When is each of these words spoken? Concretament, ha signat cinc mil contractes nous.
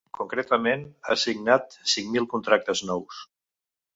Concretament, 0.17 0.85
ha 1.09 1.17
signat 1.23 1.77
cinc 1.93 2.11
mil 2.15 2.27
contractes 2.33 2.83
nous. 2.93 3.23